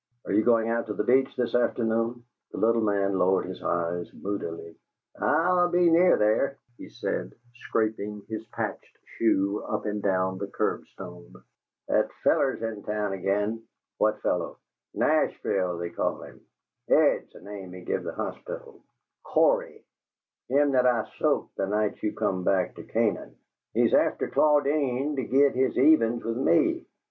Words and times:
Are 0.25 0.31
you 0.31 0.43
going 0.43 0.67
out 0.69 0.87
to 0.87 0.95
the 0.95 1.03
Beach 1.03 1.35
this 1.35 1.53
afternoon?" 1.53 2.23
The 2.51 2.57
little 2.57 2.81
man 2.81 3.19
lowered 3.19 3.45
his 3.45 3.61
eyes 3.61 4.11
moodily. 4.11 4.75
"I'll 5.19 5.69
be 5.69 5.91
near 5.91 6.17
there," 6.17 6.57
he 6.79 6.89
said, 6.89 7.35
scraping 7.53 8.23
his 8.27 8.43
patched 8.47 8.97
shoe 9.19 9.59
up 9.59 9.85
and 9.85 10.01
down 10.01 10.39
the 10.39 10.47
curbstone. 10.47 11.31
"That 11.87 12.09
feller's 12.23 12.63
in 12.63 12.81
town 12.81 13.13
agin." 13.13 13.61
"What 13.99 14.19
fellow?" 14.23 14.57
"'Nashville' 14.95 15.77
they 15.77 15.91
call 15.91 16.23
him; 16.23 16.41
Ed's 16.89 17.31
the 17.33 17.41
name 17.41 17.71
he 17.73 17.81
give 17.81 18.01
the 18.01 18.13
hospital: 18.13 18.81
Cory 19.23 19.85
him 20.49 20.71
that 20.71 20.87
I 20.87 21.07
soaked 21.19 21.57
the 21.57 21.67
night 21.67 22.01
you 22.01 22.11
come 22.13 22.43
back 22.43 22.73
to 22.77 22.83
Canaan. 22.83 23.35
He's 23.75 23.93
after 23.93 24.27
Claudine 24.29 25.15
to 25.17 25.23
git 25.23 25.53
his 25.53 25.77
evens 25.77 26.23
with 26.25 26.37
me. 26.37 26.87